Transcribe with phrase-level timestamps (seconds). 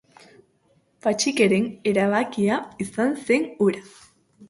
[1.07, 2.59] Pantxikeren erabakia
[2.89, 3.89] izan zen hura.